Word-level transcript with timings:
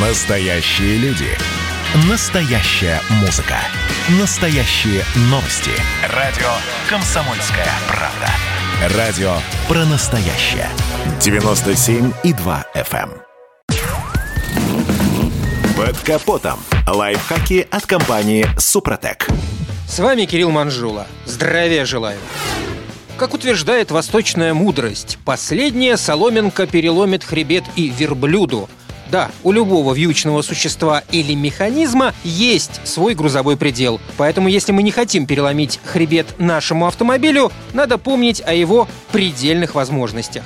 Настоящие 0.00 0.96
люди. 0.98 1.26
Настоящая 2.08 3.00
музыка. 3.20 3.56
Настоящие 4.20 5.02
новости. 5.22 5.72
Радио 6.14 6.46
«Комсомольская 6.88 7.66
правда». 7.88 8.96
Радио 8.96 9.32
про 9.66 9.84
настоящее. 9.86 10.68
97,2 11.18 12.64
FM. 12.76 13.10
эм. 13.10 13.22
Под 15.76 15.98
капотом. 15.98 16.60
Лайфхаки 16.86 17.66
от 17.68 17.84
компании 17.84 18.46
«Супротек». 18.56 19.26
С 19.88 19.98
вами 19.98 20.26
Кирилл 20.26 20.52
Манжула. 20.52 21.08
Здравия 21.24 21.84
желаю. 21.84 22.20
Как 23.16 23.34
утверждает 23.34 23.90
восточная 23.90 24.54
мудрость, 24.54 25.18
последняя 25.24 25.96
соломинка 25.96 26.68
переломит 26.68 27.24
хребет 27.24 27.64
и 27.74 27.88
верблюду. 27.88 28.70
Да, 29.10 29.30
у 29.42 29.52
любого 29.52 29.94
вьючного 29.94 30.42
существа 30.42 31.02
или 31.10 31.34
механизма 31.34 32.14
есть 32.24 32.80
свой 32.84 33.14
грузовой 33.14 33.56
предел. 33.56 34.00
Поэтому, 34.16 34.48
если 34.48 34.72
мы 34.72 34.82
не 34.82 34.90
хотим 34.90 35.26
переломить 35.26 35.80
хребет 35.84 36.38
нашему 36.38 36.86
автомобилю, 36.86 37.50
надо 37.72 37.96
помнить 37.96 38.42
о 38.44 38.52
его 38.52 38.86
предельных 39.12 39.74
возможностях. 39.74 40.44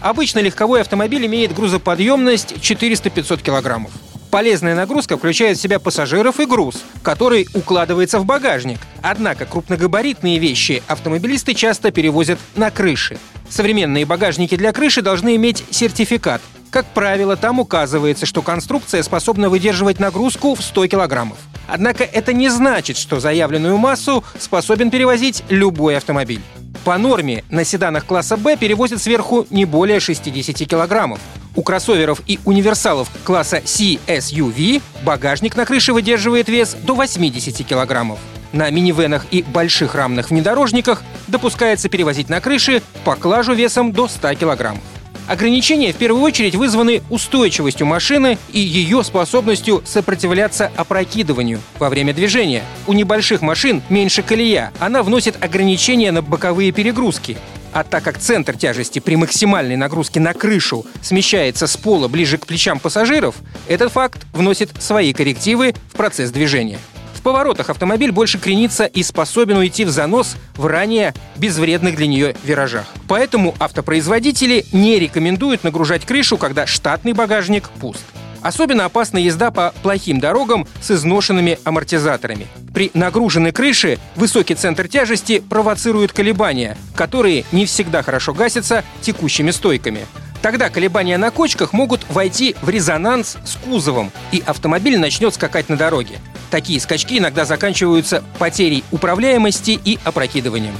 Обычно 0.00 0.40
легковой 0.40 0.82
автомобиль 0.82 1.26
имеет 1.26 1.54
грузоподъемность 1.54 2.52
400-500 2.52 3.42
килограммов. 3.42 3.90
Полезная 4.30 4.74
нагрузка 4.74 5.16
включает 5.16 5.58
в 5.58 5.60
себя 5.62 5.78
пассажиров 5.78 6.40
и 6.40 6.46
груз, 6.46 6.82
который 7.02 7.48
укладывается 7.54 8.18
в 8.18 8.24
багажник. 8.24 8.80
Однако 9.00 9.46
крупногабаритные 9.46 10.38
вещи 10.38 10.82
автомобилисты 10.88 11.54
часто 11.54 11.92
перевозят 11.92 12.38
на 12.56 12.70
крыши. 12.70 13.16
Современные 13.48 14.04
багажники 14.04 14.56
для 14.56 14.72
крыши 14.72 15.02
должны 15.02 15.36
иметь 15.36 15.64
сертификат. 15.70 16.42
Как 16.74 16.86
правило, 16.86 17.36
там 17.36 17.60
указывается, 17.60 18.26
что 18.26 18.42
конструкция 18.42 19.04
способна 19.04 19.48
выдерживать 19.48 20.00
нагрузку 20.00 20.56
в 20.56 20.60
100 20.60 20.88
килограммов. 20.88 21.38
Однако 21.68 22.02
это 22.02 22.32
не 22.32 22.48
значит, 22.48 22.96
что 22.96 23.20
заявленную 23.20 23.76
массу 23.76 24.24
способен 24.40 24.90
перевозить 24.90 25.44
любой 25.50 25.96
автомобиль. 25.96 26.40
По 26.84 26.98
норме 26.98 27.44
на 27.48 27.62
седанах 27.62 28.06
класса 28.06 28.36
«Б» 28.36 28.56
перевозят 28.56 29.00
сверху 29.00 29.46
не 29.50 29.66
более 29.66 30.00
60 30.00 30.68
килограммов. 30.68 31.20
У 31.54 31.62
кроссоверов 31.62 32.20
и 32.26 32.40
универсалов 32.44 33.08
класса 33.22 33.58
CSUV 33.58 34.82
багажник 35.04 35.54
на 35.54 35.66
крыше 35.66 35.92
выдерживает 35.92 36.48
вес 36.48 36.74
до 36.82 36.96
80 36.96 37.64
килограммов. 37.64 38.18
На 38.52 38.68
минивенах 38.70 39.26
и 39.30 39.42
больших 39.44 39.94
рамных 39.94 40.30
внедорожниках 40.30 41.04
допускается 41.28 41.88
перевозить 41.88 42.28
на 42.28 42.40
крыше 42.40 42.82
поклажу 43.04 43.54
весом 43.54 43.92
до 43.92 44.08
100 44.08 44.34
килограммов. 44.34 44.82
Ограничения 45.26 45.92
в 45.92 45.96
первую 45.96 46.22
очередь 46.22 46.54
вызваны 46.54 47.02
устойчивостью 47.08 47.86
машины 47.86 48.36
и 48.52 48.60
ее 48.60 49.02
способностью 49.02 49.82
сопротивляться 49.86 50.70
опрокидыванию 50.76 51.60
во 51.78 51.88
время 51.88 52.12
движения. 52.12 52.62
У 52.86 52.92
небольших 52.92 53.40
машин 53.40 53.82
меньше 53.88 54.22
колея, 54.22 54.72
она 54.80 55.02
вносит 55.02 55.42
ограничения 55.42 56.12
на 56.12 56.20
боковые 56.20 56.72
перегрузки. 56.72 57.38
А 57.72 57.82
так 57.82 58.04
как 58.04 58.18
центр 58.18 58.56
тяжести 58.56 59.00
при 59.00 59.16
максимальной 59.16 59.76
нагрузке 59.76 60.20
на 60.20 60.34
крышу 60.34 60.86
смещается 61.02 61.66
с 61.66 61.76
пола 61.76 62.06
ближе 62.06 62.38
к 62.38 62.46
плечам 62.46 62.78
пассажиров, 62.78 63.34
этот 63.66 63.90
факт 63.90 64.26
вносит 64.32 64.70
свои 64.78 65.12
коррективы 65.12 65.74
в 65.92 65.96
процесс 65.96 66.30
движения. 66.30 66.78
Поворотах 67.24 67.70
автомобиль 67.70 68.12
больше 68.12 68.38
кренится 68.38 68.84
и 68.84 69.02
способен 69.02 69.56
уйти 69.56 69.86
в 69.86 69.90
занос 69.90 70.36
в 70.56 70.66
ранее 70.66 71.14
безвредных 71.36 71.96
для 71.96 72.06
нее 72.06 72.36
виражах. 72.44 72.84
Поэтому 73.08 73.54
автопроизводители 73.58 74.66
не 74.72 74.98
рекомендуют 74.98 75.64
нагружать 75.64 76.04
крышу, 76.04 76.36
когда 76.36 76.66
штатный 76.66 77.14
багажник 77.14 77.70
пуст. 77.80 78.04
Особенно 78.42 78.84
опасна 78.84 79.16
езда 79.16 79.50
по 79.50 79.72
плохим 79.82 80.20
дорогам 80.20 80.68
с 80.82 80.90
изношенными 80.90 81.58
амортизаторами. 81.64 82.46
При 82.74 82.90
нагруженной 82.92 83.52
крыше 83.52 83.98
высокий 84.16 84.54
центр 84.54 84.86
тяжести 84.86 85.40
провоцирует 85.40 86.12
колебания, 86.12 86.76
которые 86.94 87.46
не 87.52 87.64
всегда 87.64 88.02
хорошо 88.02 88.34
гасятся 88.34 88.84
текущими 89.00 89.50
стойками. 89.50 90.00
Тогда 90.44 90.68
колебания 90.68 91.16
на 91.16 91.30
кочках 91.30 91.72
могут 91.72 92.04
войти 92.10 92.54
в 92.60 92.68
резонанс 92.68 93.38
с 93.46 93.56
кузовом, 93.56 94.12
и 94.30 94.42
автомобиль 94.44 94.98
начнет 94.98 95.32
скакать 95.32 95.70
на 95.70 95.78
дороге. 95.78 96.18
Такие 96.50 96.78
скачки 96.80 97.16
иногда 97.16 97.46
заканчиваются 97.46 98.22
потерей 98.38 98.84
управляемости 98.92 99.80
и 99.82 99.98
опрокидыванием. 100.04 100.74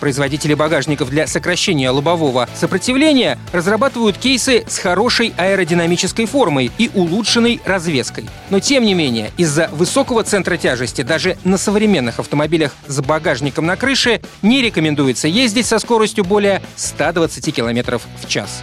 Производители 0.00 0.52
багажников 0.52 1.08
для 1.08 1.26
сокращения 1.26 1.88
лобового 1.88 2.46
сопротивления 2.54 3.38
разрабатывают 3.54 4.18
кейсы 4.18 4.66
с 4.68 4.76
хорошей 4.76 5.32
аэродинамической 5.38 6.26
формой 6.26 6.70
и 6.76 6.90
улучшенной 6.92 7.62
развеской. 7.64 8.28
Но 8.50 8.60
тем 8.60 8.84
не 8.84 8.92
менее, 8.92 9.30
из-за 9.38 9.68
высокого 9.68 10.24
центра 10.24 10.58
тяжести 10.58 11.00
даже 11.00 11.38
на 11.42 11.56
современных 11.56 12.18
автомобилях 12.18 12.74
с 12.86 13.00
багажником 13.00 13.64
на 13.64 13.76
крыше 13.76 14.20
не 14.42 14.60
рекомендуется 14.60 15.26
ездить 15.26 15.64
со 15.64 15.78
скоростью 15.78 16.22
более 16.22 16.60
120 16.76 17.54
км 17.54 17.98
в 17.98 18.28
час. 18.28 18.62